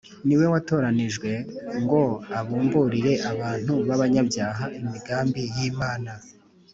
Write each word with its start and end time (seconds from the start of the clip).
ni 0.25 0.35
we 0.39 0.45
watoranijwe 0.53 1.31
ngo 1.81 2.03
abumburire 2.39 3.13
abantu 3.31 3.73
b’abanyabyaha 3.87 4.65
imigambi 4.79 5.41
y’Imana 5.55 6.11